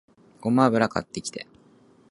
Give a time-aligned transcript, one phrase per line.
[0.39, 1.45] ごま油買ってきて